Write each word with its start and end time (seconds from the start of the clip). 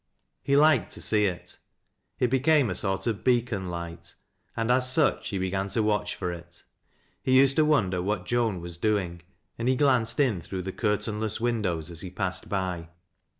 He 0.41 0.57
liked 0.57 0.89
to 0.93 0.99
see 1.01 1.25
it. 1.27 1.57
It 2.17 2.31
became 2.31 2.71
a 2.71 2.73
sort 2.73 3.05
of 3.05 3.23
beacon 3.23 3.67
light, 3.69 4.15
and 4.57 4.71
as 4.71 4.91
such 4.91 5.27
he 5.27 5.37
began 5.37 5.69
to 5.69 5.83
watch 5.83 6.15
for 6.15 6.31
it. 6.31 6.63
He 7.21 7.37
used 7.37 7.55
to 7.57 7.65
wonder 7.65 8.01
what 8.01 8.25
Joar 8.25 8.59
was 8.59 8.77
doing, 8.77 9.21
and 9.59 9.67
he 9.67 9.75
glanced 9.75 10.19
in 10.19 10.41
through 10.41 10.63
the 10.63 10.73
curtaiiiless 10.73 11.39
win 11.39 11.61
dows 11.61 11.91
as 11.91 12.01
he 12.01 12.09
passed 12.09 12.49
by. 12.49 12.89